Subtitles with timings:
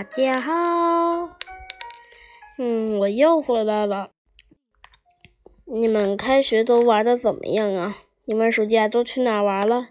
[0.00, 1.36] 大家好，
[2.56, 4.12] 嗯，我又回来了。
[5.66, 7.98] 你们开学都玩的怎么样啊？
[8.24, 9.88] 你们暑假都去哪玩了？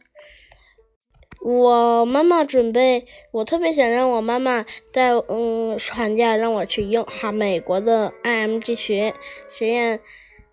[1.45, 9.13] 我妈妈准备，我特别想让我妈妈带嗯寒假让我去英哈美国的 IMG 学
[9.47, 9.99] 学院，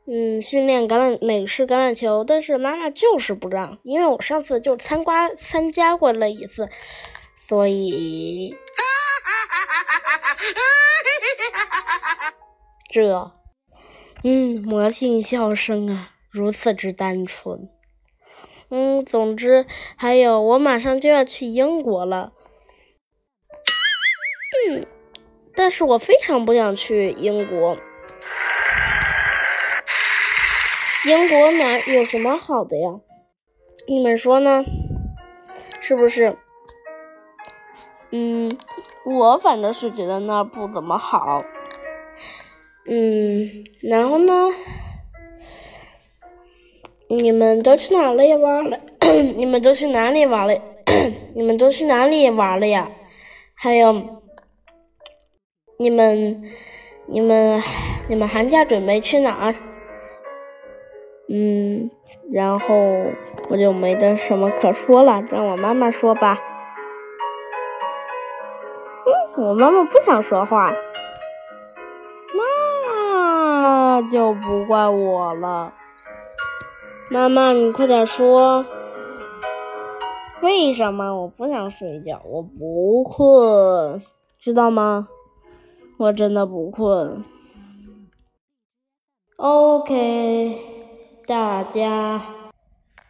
[0.07, 6.68] 嗯训练橄榄美式橄榄球，但是妈妈就是不让，因为我上次就参加参加过了一次，
[7.41, 8.54] 所以。
[12.93, 13.32] 这，
[14.25, 17.68] 嗯，魔性笑声啊，如此之单纯。
[18.71, 22.32] 嗯，总之还有，我马上就要去英国了。
[24.68, 24.86] 嗯，
[25.54, 27.79] 但是我非常不想去英国。
[31.07, 33.00] 英国哪有什么好的呀？
[33.86, 34.64] 你们说呢？
[35.80, 36.36] 是不是？
[38.10, 38.50] 嗯，
[39.04, 41.44] 我反正是觉得那不怎么好。
[42.86, 44.50] 嗯，然后呢？
[47.08, 48.78] 你们都去哪里玩了？
[49.36, 50.54] 你们都去哪里玩了？
[51.34, 52.88] 你们都去哪里玩了呀？
[53.54, 54.22] 还有，
[55.78, 56.34] 你们、
[57.06, 57.62] 你们、
[58.08, 59.54] 你们寒假准备去哪儿？
[61.28, 61.91] 嗯，
[62.32, 62.74] 然后
[63.48, 66.41] 我就没得什么可说了，让我妈妈说吧。
[69.36, 70.72] 我妈妈不想说话。
[72.34, 75.72] 那就不怪我了，
[77.10, 78.64] 妈妈，你快点说，
[80.42, 82.20] 为什么我不想睡觉？
[82.24, 84.02] 我不困，
[84.38, 85.08] 知道吗？
[85.98, 87.24] 我真的不困。
[89.36, 90.58] OK，
[91.26, 92.20] 大家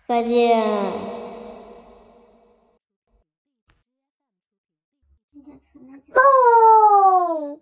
[0.06, 1.15] 再见。
[6.14, 7.60] 梦。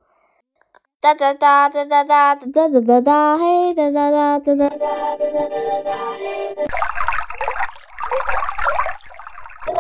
[1.00, 7.12] 哒哒哒哒哒哒哒哒哒哒哒嘿哒哒哒哒哒哒哒哒哒哒嘿哒哒哒